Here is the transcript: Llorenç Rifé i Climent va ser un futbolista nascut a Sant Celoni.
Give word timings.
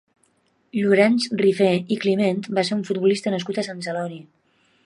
Llorenç 0.77 1.27
Rifé 1.43 1.69
i 1.97 1.99
Climent 2.05 2.41
va 2.59 2.67
ser 2.71 2.81
un 2.81 2.85
futbolista 2.91 3.35
nascut 3.37 3.61
a 3.61 3.67
Sant 3.69 3.89
Celoni. 3.89 4.23